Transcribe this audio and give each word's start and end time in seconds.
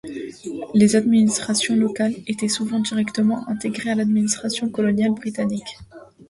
Les 0.73 0.95
administrations 0.95 1.75
locales 1.75 2.15
étaient 2.25 2.47
souvent 2.47 2.79
directement 2.79 3.47
intégrées 3.47 3.91
à 3.91 3.95
l'administration 3.95 4.67
coloniale 4.67 5.13
britannique. 5.13 5.77